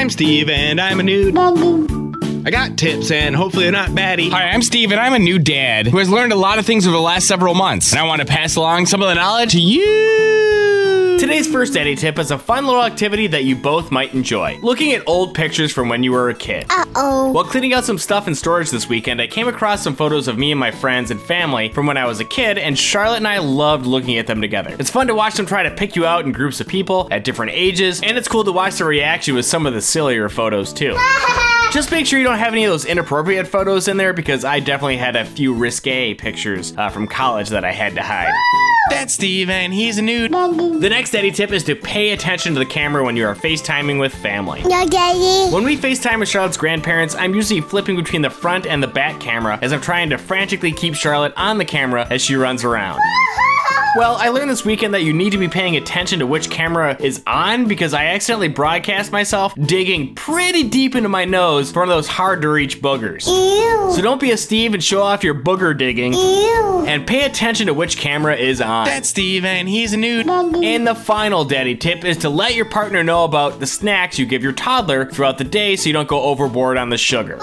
[0.00, 1.36] I'm Steve, and I'm a nude.
[1.36, 4.30] I got tips, and hopefully they're not baddie.
[4.30, 6.86] Hi, I'm Steve, and I'm a new dad who has learned a lot of things
[6.86, 7.92] over the last several months.
[7.92, 10.79] And I want to pass along some of the knowledge to you.
[11.20, 14.58] Today's first Daddy tip is a fun little activity that you both might enjoy.
[14.62, 16.64] Looking at old pictures from when you were a kid.
[16.70, 17.30] Uh-oh.
[17.32, 20.38] While cleaning out some stuff in storage this weekend, I came across some photos of
[20.38, 23.28] me and my friends and family from when I was a kid, and Charlotte and
[23.28, 24.74] I loved looking at them together.
[24.78, 27.22] It's fun to watch them try to pick you out in groups of people at
[27.22, 30.72] different ages, and it's cool to watch their reaction with some of the sillier photos
[30.72, 30.96] too.
[31.72, 34.58] Just make sure you don't have any of those inappropriate photos in there because I
[34.58, 38.34] definitely had a few risque pictures uh, from college that I had to hide.
[38.90, 40.32] That's Steve, and he's a nude.
[40.32, 44.00] The next Daddy tip is to pay attention to the camera when you are FaceTiming
[44.00, 44.62] with family.
[44.62, 45.54] No, Daddy.
[45.54, 49.20] When we FaceTime with Charlotte's grandparents, I'm usually flipping between the front and the back
[49.20, 53.00] camera as I'm trying to frantically keep Charlotte on the camera as she runs around.
[53.96, 56.96] Well, I learned this weekend that you need to be paying attention to which camera
[57.00, 61.88] is on because I accidentally broadcast myself digging pretty deep into my nose for one
[61.88, 63.26] of those hard to reach boogers.
[63.26, 63.92] Ew.
[63.96, 66.84] So don't be a Steve and show off your booger digging Ew.
[66.86, 68.86] and pay attention to which camera is on.
[68.86, 70.28] That's Steve, and he's a nude.
[70.28, 74.24] And the final daddy tip is to let your partner know about the snacks you
[74.26, 77.40] give your toddler throughout the day so you don't go overboard on the sugar.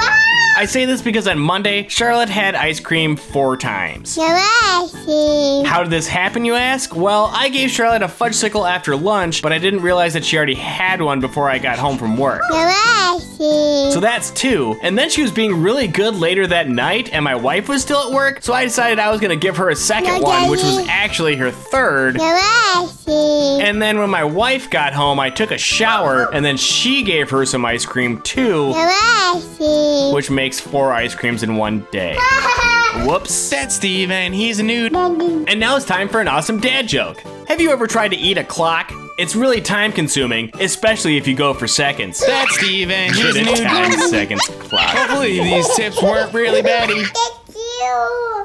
[0.58, 4.18] I say this because on Monday, Charlotte had ice cream four times.
[4.18, 5.64] No, I see.
[5.64, 6.96] How did this happen, you ask?
[6.96, 10.36] Well, I gave Charlotte a fudge fudgesicle after lunch, but I didn't realize that she
[10.36, 12.42] already had one before I got home from work.
[12.50, 13.92] No, I see.
[13.92, 14.78] So that's two.
[14.82, 18.08] And then she was being really good later that night, and my wife was still
[18.10, 20.86] at work, so I decided I was gonna give her a second one, which was
[20.88, 22.18] actually her third.
[22.18, 23.62] No, I see.
[23.62, 27.30] And then when my wife got home, I took a shower, and then she gave
[27.30, 29.57] her some ice cream too, No, I see.
[30.18, 32.18] Which makes four ice creams in one day.
[33.06, 33.52] Whoops.
[33.52, 34.96] That's Steve, and he's a nude.
[34.96, 37.20] And now it's time for an awesome dad joke.
[37.48, 38.92] Have you ever tried to eat a clock?
[39.20, 42.20] It's really time consuming, especially if you go for seconds.
[42.26, 43.60] That's Steve, and he's a Good nude.
[43.60, 44.90] at 10 seconds clock.
[44.96, 47.06] Hopefully these tips weren't really baddie.
[47.06, 48.37] Thank you.